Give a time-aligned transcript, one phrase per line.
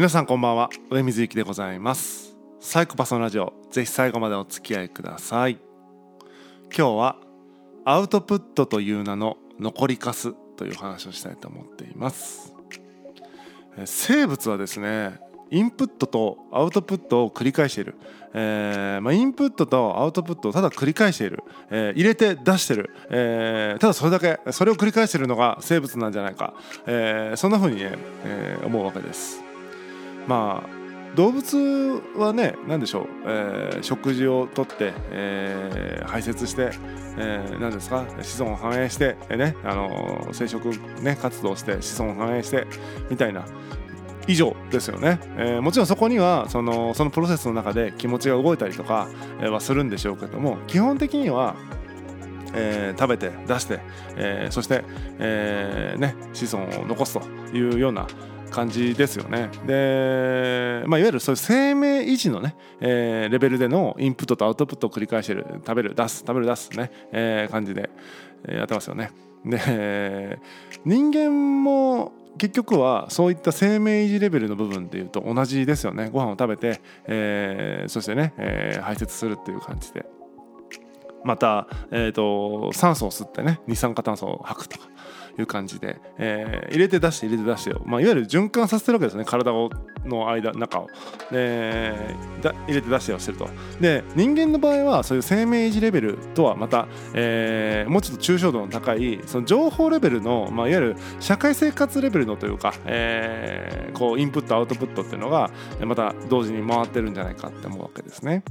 [0.00, 0.70] 皆さんこんばんは。
[0.88, 2.34] 上水幸でございます。
[2.58, 5.58] サイコパスのラジオぜひ最後までお付き合いください。
[6.74, 7.16] 今日は
[7.84, 12.54] アウトプットという名の残りかすという話をしたいと思っています。
[13.84, 17.96] 生物はですねインプットとアウトプットを繰り返している、
[18.32, 26.54] えーまあ、インプットとアウトプットをただ繰り返している、えー、入れて出してる、えー、ただそれだけそれを繰り返しているのが生物なんじゃないか、
[26.86, 29.49] えー、そんな風にね、えー、思うわけです。
[30.30, 36.70] まあ動物はね何でしょう、えー、食事をとって、えー、排泄して、
[37.18, 42.68] えー、何ですか子孫を繁栄して、えー、ねあの生殖、ね、活動して子孫を繁栄して
[43.10, 43.44] みたいな
[44.28, 49.08] 以上ですよね、えー、もちろんそこにはそのそのプロセスの中で気持ちが動いたりとか
[49.40, 51.56] はするんでしょうけども基本的には
[52.52, 53.78] えー、食べて出して、
[54.16, 54.82] えー、そして、
[55.20, 57.24] えーね、子孫を残すと
[57.56, 58.08] いうような
[58.50, 59.48] 感じですよね。
[59.66, 67.90] で、まあ、いわゆるそういう生命維持のね、えー、レベルでのインプットとアウトプットを繰り返してる食べる出す食べる出すね、えー、感じで
[68.48, 69.12] やってますよね。
[69.44, 70.38] で
[70.84, 80.04] 人間も結局はそういった生命維持レベルの部分でいうと同じですよねご飯を食べて、えー、そしてね、えー、排泄するっていう感じで
[81.24, 84.89] また、えーと酸素を吸ってね二酸化炭素を吐くとか
[85.40, 89.24] いう感じで、えー、入れて出して入れて出してを、まあ、いわゆる循環させてるわけですね。
[89.24, 89.70] 体を
[90.04, 90.86] の間中を。
[91.30, 91.94] で
[92.42, 93.48] だ入れて出してをしてると。
[93.80, 108.42] で人間の場合はそういう生命維持レベルとはまた、えー、もうちょっと抽象度の高いその情報レベルの、まあ、いわゆる社会生活レベルのというか、えー、こうインプットアウトプットっていうのがまた同時に回ってるんじゃないかって思うわけですね。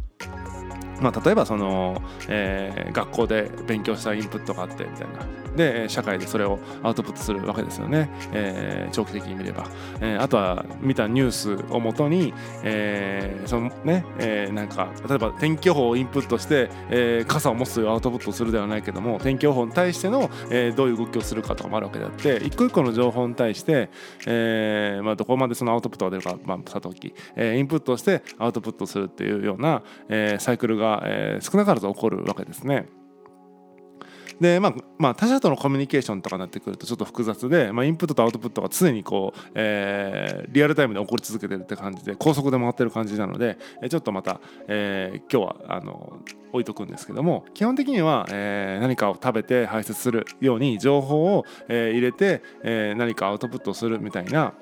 [1.01, 5.25] まあ、例えばその、えー、学校で勉強したインプットがあってみたいな。
[5.59, 9.67] で社会でそれをアウトプットするわけですよね、えー、長期的に見れば、
[10.01, 23.89] えー、あとは見たニュースをもとに、えー、そのね、えー、なんか例えば天気予報をインプットして、えー、傘を持つアウトプットをするではないけども天気予報に対しての、えー、どういう動きをするかとかもあるわけであって一個一個の情報に対して、
[24.25, 32.87] えーまあ、どこまでそのアウトプットが出るか、まあ、さとき、えー、インプットしてアウトプットするっていうような、えー、サイクルが、えー、少なからず起こるわけですね。
[34.39, 43.57] で、まあ、まあ、他者とのコミュニケーションとかになってくるとちょっと複雑で、まあ、インプットとアウトプットが常にこう、えー、リアルタイムで起こり続けてるって感じで高速で回ってる感じなので
[43.89, 46.19] ちょっとまた、えー、今日はあの
[46.51, 54.53] 置いとくんですけども基本的には、えー、何かを食べて排泄するように情報を、えー、入れて、えー、何かアウトプットするみたいな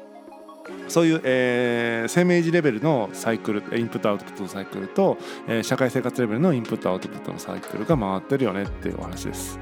[0.88, 5.18] そういう、えー、生命維持レベルのサイクルインプットアウトプットのサイクルと、
[5.48, 9.60] えー、社会生活レベルのインプットアウトプットのサイクルが回ってるよねっていうお話です。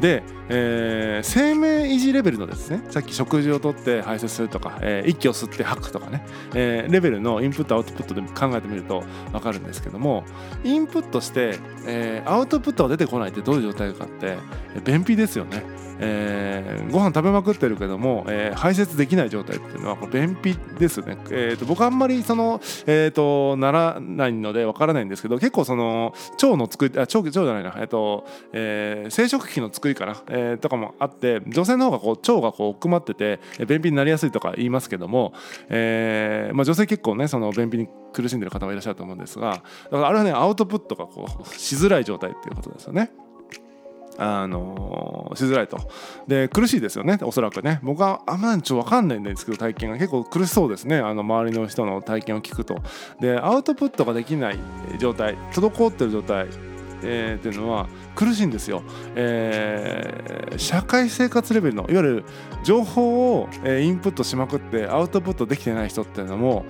[0.00, 10.24] で、えー、生命維持レベルのですねさっき食事をとって排泄するとか、えー、息を吸って吐くとかね、えー、レベルのインプットアウトプットで考えてみると分かるんですけども
[10.64, 14.36] インプットして、えー、アウトプットが出てこないってどういう状態かって
[14.84, 15.84] 便秘ですよね。
[16.00, 35.34] えー、ご飯食べまくってるけども、えー、排泄できない状態っていうのはこれ便秘ですよね、えーと、僕あんまりその、えーと、ならないのでわからないんですけど結構その腸の作りあ腸腸じゃないな、えーとえー、生殖器の作りかな、えー、とかもあって女性の方がこう腸がこう奥まってて便秘になりやすいとか言いますけども、
[35.68, 43.10] えーまあ、女性結構ねその便秘に苦しんでる方もいらっしゃると思うんですがだからあれはねアウトプットがこうしづらい状態っていうことですよね。
[44.16, 45.78] あのしづらいと。
[46.28, 47.80] で苦しいですよねおそらくね。
[47.82, 50.98] 僕はあんまりちょっと分かんないんですけど体験が結構苦しそうですね。
[50.98, 52.76] あの周りの人の体験を聞くと。
[53.20, 54.58] でアウトプットができない
[54.98, 56.46] 状態滞ってる状態、
[57.04, 58.82] えー、っていうのは苦しいんですよ、
[59.14, 62.24] えー、社会生活レベルのいわゆる
[62.64, 66.64] 情報を、えインプットしまくってアウトプットできてない人っていうのも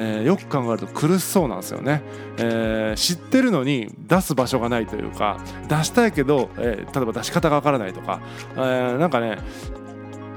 [0.00, 2.02] えー、よく考えると苦しそうなんですよね、
[2.38, 8.22] えー、知ってるのに出す場所がないというか出したいけど、えー、例えば出し方がわからないとか、
[8.54, 9.38] えー、なんかね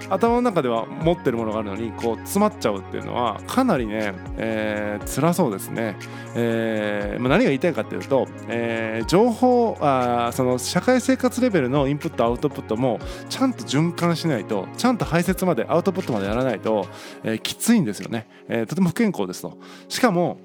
[0.09, 5.97] 頭の中では持ってるものがあるのにこう詰まっちゃうっていうのはかなりね、えー、辛そうですね、
[6.35, 16.87] えーまあ、何が言いたいかっていうと、えー、情報あその社会生活レベルのインプットアウトプットもちゃんと循環しないとちゃんと排泄までアウトプットまでやらないと、
[17.23, 19.57] えー、きついんですよね、えー、とても不健康ですと。
[19.87, 20.37] しかも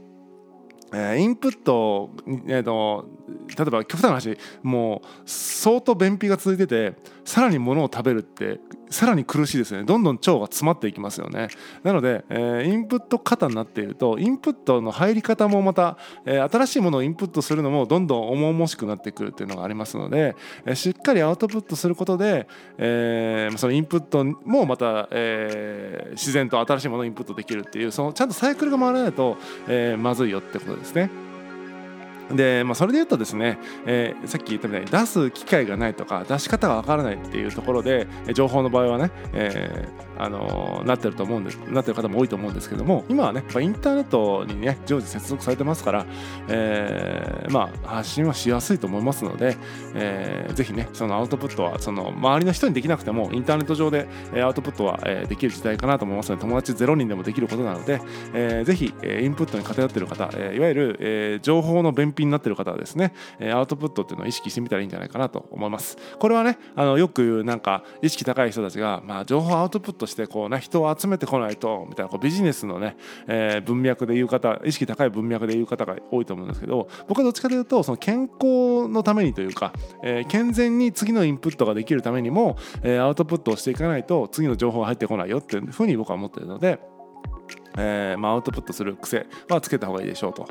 [0.92, 2.10] えー、インプット、
[2.46, 3.06] えーと、
[3.46, 6.94] 例えば極端な話もう相当便秘が続いてて
[7.28, 8.58] さらに物を食べるって
[8.88, 11.48] さらに苦しいですねどんどん腸が詰まっていきますよね
[11.82, 22.48] なので、えー、インプット型になっているとインプットの入り方もまた、えー、新しいものをインプットするのもどんどん重々しくなってくるっていうのがありますので、えー、しっかりアウトプットすることで、
[22.78, 29.36] えー、そのインプットもまた、えー、自然と新しいものをインプットできるっていうそのちゃんとサイクルが回らないと、
[29.68, 31.27] えー、まずいよってことですね。
[32.30, 46.06] で、まあ、それで言うとですね、えー、さっき言ったみたいに出す機会がないとか出し方がわからないっていうところで情報の場合はね、えー、あのー、なってると思うんですなってる方も多いと思うんですけども今はねインターネットにね常時接続されてますから、
[46.48, 49.56] えー、まあ発信はしやすいと思いますので、
[49.94, 54.06] えー、ぜひねそのアウトプットはその周りの人にできなくてもインターネット上で
[54.42, 54.98] アウトプットは
[55.28, 58.00] できる時代かなと思いますので友達0人でもできることなので、
[58.34, 79.72] えー、ぜひインプットに偏っている方いわゆる、情報の便秘品になってる方はですねえアウトプットっていうのを意識してみたらいいんじゃないかなと思いますこれはねあのよく言うなんか意識高い人たちが、まあ、情報アウトプットしてこう、ね、人を集めてこないとみたいなこうビジネスのね、えー、文脈で言う方意識高い文脈で言う方が多いと思うんですけど僕はどっちかというとその健康のためにというか、
[80.02, 86.97] えー、健全に次のインプットができるためにも、えー、アウトプットをしていかないと次の情報が入ってこないよっていうふうに僕は思ってるので。
[87.78, 90.46] えーまあ、アウトプットする癖はつけた方がいいでしょうと。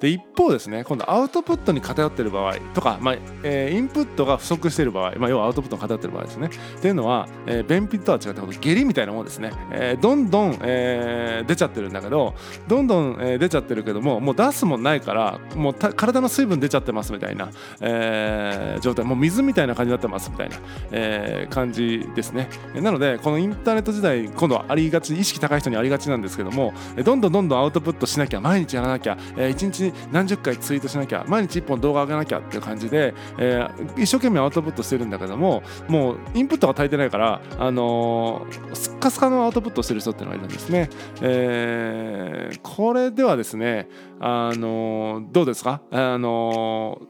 [0.00, 6.48] で一方ですね今度アウトプットに偏っている場合とか、まあえー、インプットが不足している場合、まあ、要はアウトプットに偏っている場合ですね。
[6.48, 12.34] っていうのは、えー、便秘とは違って下痢みたいなもんですね、えー、どんどん、えー、出ちゃってるんだけど
[12.66, 17.50] どんどん、えー、出ちゃってるけどももう出すもんないからもう体の水分出ちゃってますみたいな、
[17.80, 19.04] えー、状態。
[19.04, 20.56] もう水みたいな感じになってますみたいな、
[20.92, 22.48] えー、感じですね。
[22.74, 26.69] なのでこのインターネット時代今度はありがち意識高い人にありがちなんですけども
[27.04, 40.90] どんどんどんどんアウトプットしなきゃ毎日やらなきゃ、えー、1日何十回ツイートしなきゃ毎日1本動画上げなきゃっていう感じで、えー、一生懸命アウトプットしてるんだけどももうインプットが足りてないから、あのー、スッカスカのアウトプットしてる人っていうのがいるんですね。
[41.22, 43.88] えー、これではですね、
[44.20, 47.00] あのどうですか、あの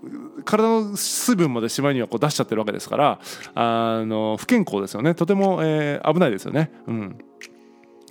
[0.44, 3.20] 体の水分までしまいにはこう出しちゃってるわけですから、
[3.54, 6.72] あの不健康ですよねとても、えー、危ないですよね。
[6.86, 7.18] うん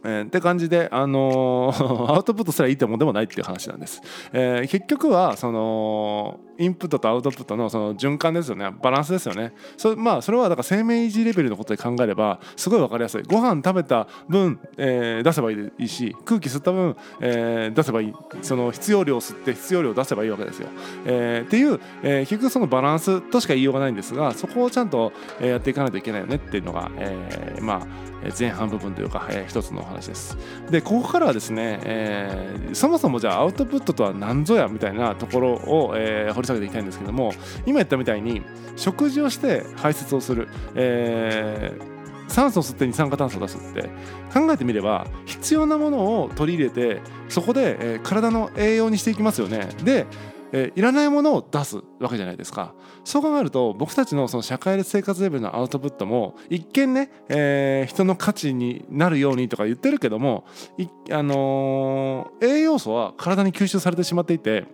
[0.04, 4.02] えー、って感じで、あのー、 アウトプットすらいいってもんでもないっていう話なんです。
[4.34, 20.68] えー、結局はそのインプットとアウトプットのその循環ですよねバランスですよねそ,、まあ、それはだから生命維持レベルのことで考えればすごい分かりやすいご飯食べた分、えー、出せばいいし空気吸った分、えー、出せばいいその必要量を吸って必要量を出せばいいわけですよ。
[21.06, 30.38] えー、っていう、えー、結局そのバランスとしか言いようがないんですがそこをちゃんとやっていかないといけないよねっていうのが、えー、まあ前半部分というか、えー、一つのお話です。
[30.70, 37.34] でここからはですね、えー、そもそもじゃあアウトプットとは何ぞやみたいなところを、えー、掘り下げていきたいんですけども
[37.66, 38.42] 今言ったみたいに
[38.76, 43.90] 食事をして排泄をする、えー、酸素を吸って二酸化炭素を出すって
[44.34, 50.06] 考えてみれば必要なものを取り入れてそこで、えー、体の栄養にしていきますよねで
[50.52, 52.74] えー、いらないものを出すわけじゃないですか。
[53.04, 60.46] そう考えると僕たちのその社会生活レベルのアウトプットも一見ね、えー、人の価値になるようにとか言ってるけども
[61.12, 64.66] あのー、栄養素は体に吸収されてしまっていて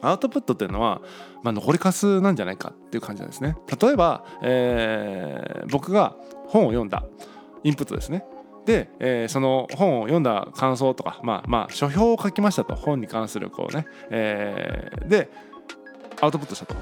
[0.00, 1.00] アウトプットっていうのは、
[1.42, 3.56] まあ、残りかすなんじゃないかっていう感じなんですね。
[3.80, 7.04] 例えば、えー、僕が本を読んだ
[7.64, 8.24] インプットですね。
[8.68, 15.30] で、えー、その本を読んだ感想とかまあまあ書評を書きましたと本に関するこうね、えー、で
[16.20, 16.76] アウトプットしたと。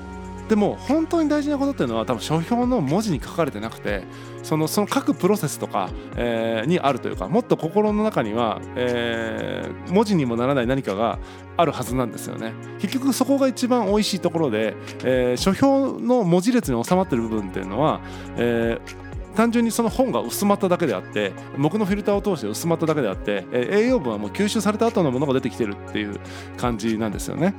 [0.48, 4.02] でも本当に大事なことっていうのは多分書評の文字に書かれてなくて
[4.44, 11.18] そのその書くプロセスとか、えー、にあるというかもっと心の中には、えー、文字にもならない何かが
[11.56, 18.00] あるはずなんですよね結局そこが一番美味しいところで、えー、書評の文字列に収まってる部分っていうのは、
[18.37, 19.05] えー
[19.37, 26.19] 単純にその本が薄まっただけであって僕のフィルターを通して薄まっただけであって、栄養分はもう吸収された後のものが出てきてるっていう
[26.57, 27.55] 感じなんですよね。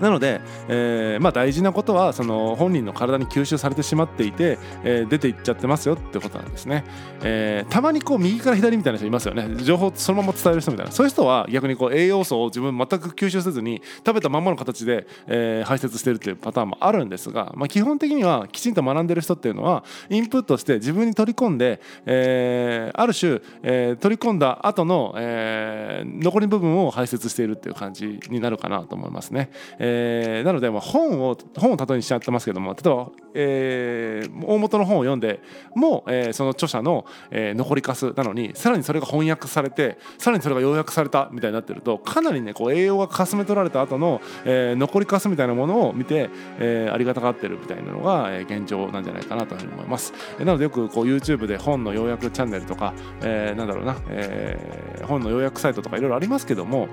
[0.00, 6.84] なので、えーまあ、大事なことはその本人の体に吸収されてしまっていて、えー、出ていっちゃってますよってことなんですね、
[7.22, 9.62] えー、たまにこう右から左みたいな人いますよね。
[9.62, 10.92] 情報そのまま伝える人みたいな。
[10.92, 29.50] そういう人は逆にこう栄養素を自分全く吸収せずに食べたまんまの形で、えー、排泄してるっていうパターンもあるんですが、まあ、基本的にはきちんと学んでる人っていうのはインプットして自分に取り込んで、えー、ある種、えー、取り込んだ後の、えー、残り部分を排泄しているっていう感じになるかなと思いますね。
[29.78, 35.40] ええー、なので、まあ、本を本を例えにしちゃってますけども例えば、えー、大元の本を読んで
[35.74, 50.12] もう、えー、その著者の、えー、残りかすなのにさらにそれが翻訳されてさらにそれが要約されたみたいになってるとかなりねこう栄養がかすめ取られた後の、えー、残りかすみたいなものを見て、えー、ありがたがってるみたいなのが、えー、現状なんじゃないかなというふうに思います。
[50.38, 56.88] なのでよくこう YouTube で本の要約チャンネルとか、えー、なんだろうな、えー、本の要約サイトとかいろいろありますけども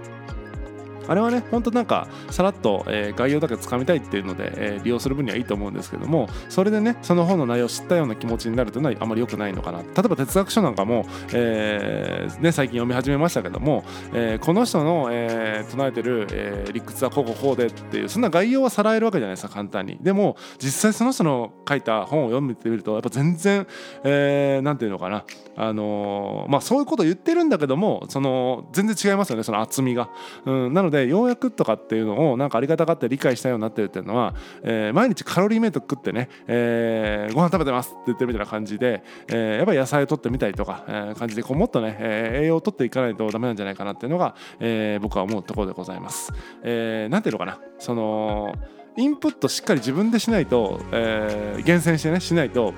[1.07, 9.79] あれはねほんとなんかさらっと、えー、概要だけつかみたいっていうので、えー、利用する分にはいいと思うんですけどもそれでねその本の内容を知ったような気持ちになるというのはあまり良くないのかな。
[9.79, 13.83] 例えば哲学書なんかも、えーね、最近読み始めましたけども、
[14.13, 19.97] えー、この人の、えー、唱えてる、えー、理屈はこうこうこうでっていうそんな概要はさらえるわけじゃないですか簡単に。
[20.01, 23.67] でも実際その人の書いた本を読んでみるとやっぱ全然、
[24.03, 25.25] えー、ていうのかな。
[25.55, 30.09] あの、まあそういうこと言ってるんだけどもその全然違いますよねその厚みが、
[30.45, 46.31] うん、なのででようやくとかっていうのをなんかありがたがって理解したようになってるっていうのは、えー、毎日カロリーメイト食ってね、えー、ご飯食べてますって言ってるみたいな感じで、えー、やっぱり野菜を取ってみたりとか、えー、感じでこうもっとね、えー、栄養を取っていかないとダメなんじゃないかなっていうのが、えー、僕は思うところでございます。
[46.63, 48.53] えー、なんていうのかなその
[48.97, 52.73] インプットしっかり自分でしないと、えー、厳選してねしないと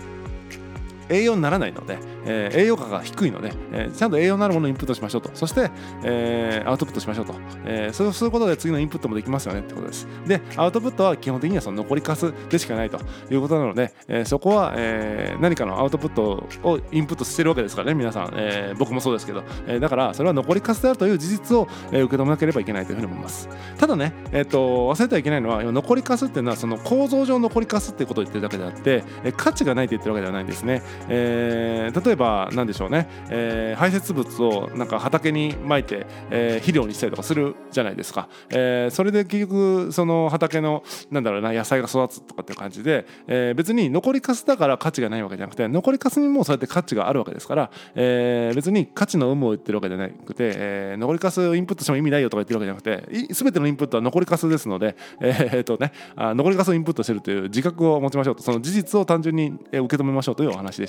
[1.09, 5.31] 栄養にならないので、えー、栄養価が低いので、えー、ちゃんと栄養のあるものをインプットしましょうと。
[5.33, 5.71] そして、
[6.03, 7.33] えー、アウトプットしましょうと、
[7.65, 9.61] えー、そうすることで次のインプットもできますよね。
[9.61, 10.07] ってことです。
[10.27, 12.99] でアウトプットは基本的にはその残りかすでしかないと
[13.31, 23.49] いうことなので、えー、そこは、えー、何かのアウトプットをインプットしてるわけですからね皆さん、えー、僕もそうですけど、えー、だからそれは残りかすであるという事実を、えー、受け止めなければいけないというふうに思います。
[23.77, 60.88] ただね、えーと、忘れてはいけないのは残りかすっていうのはその構造上残りかすっていうことを言ってるだけであって、えー、価値がないと言ってるわけではないんですね、えー、例えば何でしょうね、えー、排泄物をなんか畑にまいて、えー、肥料にしたりとかするじゃないですか、えー、それで結局その畑のなんだろうな野菜が育つとかっていう感じで、えー、別に残りかすだから価値がないわけじゃなくて残りかすにもそうやって価値があるわけですから、えー、別に価値の有無を言ってるわけじゃなくて、えー、残りかすをインプットしても意味ないよとか言ってるわけじゃなくて全てのインプットは残りかすですので、 えー、っとね、あ残りかすをインプットしてるという自覚を持ちましょうとその事実を単純に受け止めましょうというお話でし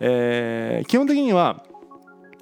[0.00, 1.64] えー、基本的には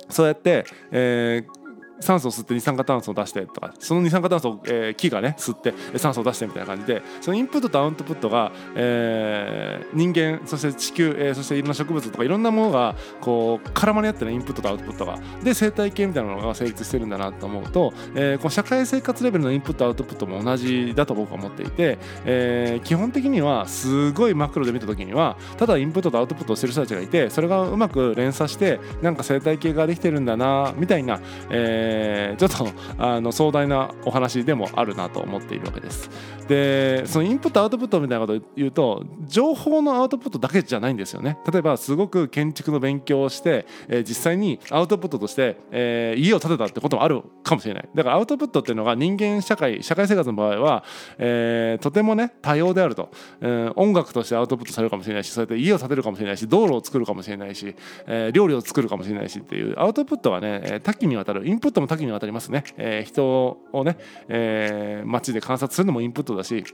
[0.09, 1.64] そうやって、えー
[2.01, 31.21] 酸素を吸って二酸化炭素を出してとかその二酸化炭素を、えー、木がね吸って酸素を出してみたいな感じでそのインプットとアウトプットが、えー、人間そして地球、えー、そしていろんな植物とかいろんなものがこう絡まり合ってねインプットとアウトプットがで生態系みたいなものが成立してるんだなと思うと、えー、この社会生活レベルのインプットアウトプットも同じだと僕は思っていて、えー、基本的にはすごいマクロで見た時にはただインプットとアウトプットをしてる人たちがいてそれがうまく連鎖してなんか生態系ができてるんだなみたいな、
[31.51, 36.11] えーえー、ちょっとあの壮大なお話でもあるなと思っているわけです。
[36.49, 41.39] でそのインプットアウトプットみたいなことを言うと情報のアウトプットだけじゃないんですよね。
[41.51, 47.89] 例えばすごく建築の勉強をして、えー、実際にアウトプットとして、えー、家を建てたってこともあるかもしれない。
[47.95, 50.85] だからアウトプットっていうのが人間社会社会生活の場合は、
[51.19, 53.11] えー、とてもね多様であると、
[53.41, 57.75] えー、音楽としてアウトプットされるかもしれないしそうやって家を建てるかもしれないし道路を作るかもしれないし、
[58.07, 63.97] えー、料理を作るかもしれないしっていうアウトプットはね多岐にわたるインプットも多岐にわたりますね、えー、人をね、
[64.29, 66.65] えー、街で観察するのもインプットだし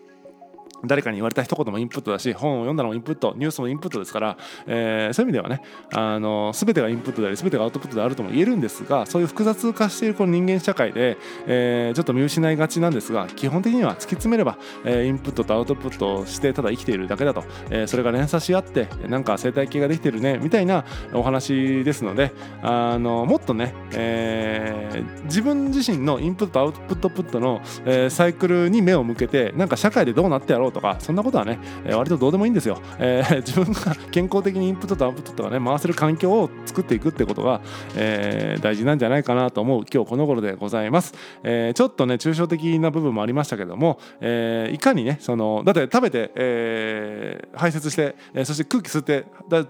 [0.84, 22.32] 誰かに言われた一言もインプットだし本を読んだのもインプットニュースもインプットですから、えー、そういう意味ではねあの全てがインプットであり全てがアウトプットであるとも言えるんですがそういう複雑化しているこの人間社会で、えー、ちょっと見失いがちなんですが基本的には突き詰めれば、えー、インプットとアウトプットをしてただ生きているだけだと、えー、それが連鎖し合ってなんか生態系ができてるねみたいなお話ですので
[22.62, 37.60] あのもっとね、えー、自分自身のインプットアウトプットプットの、えー、サイクルに目を向けてなんか社会でどうなってやろうとかそんなことはね、えー、割とどうでもいいんですよ、えー、 自分が健康的にインプットとアウトプットがね回せる環境を作っていくってことが、
[37.96, 49.26] えー、大事なんじゃないかなと思う今日この頃でございます、えー、ちょっとね抽象的な部分もありましたけども、えー、いかにねそのだって食べて、えー、排泄して、えー、そして空気吸って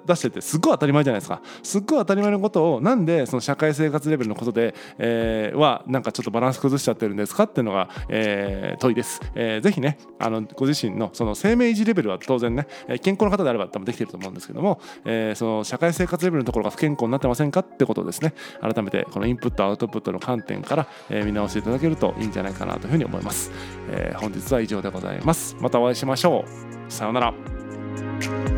[0.06, 1.40] 出してってすっごい当たり前じゃないですか。
[1.62, 12.66] すっごい当たり前のことをなんでその社会生活レベルのことで、えー、はなんかちょっとバランス崩しちゃってるんですかっていうのが、えー、問いです、えー、ぜひねあのご自身のその生命維持レベルは当然ね
[13.02, 23.50] 健康の方であれば多分できてると思うんですけども、えー、その社会生活レベルのところが不健康になってませんかってことをですね改めてこのインプットアウトプットの観点から、えー、見直していただけるといいんじゃないかなというふうに思います、
[23.90, 25.56] えー、本日は以上でございます。
[25.60, 26.44] またお会いしましょ
[26.88, 26.92] う。
[26.92, 28.49] さようなら。